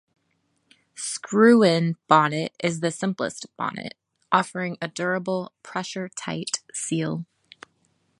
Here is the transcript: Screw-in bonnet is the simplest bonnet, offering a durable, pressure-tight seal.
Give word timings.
Screw-in 0.95 1.95
bonnet 2.07 2.53
is 2.63 2.79
the 2.79 2.89
simplest 2.89 3.45
bonnet, 3.55 3.93
offering 4.31 4.79
a 4.81 4.87
durable, 4.87 5.53
pressure-tight 5.61 6.59
seal. 6.73 7.27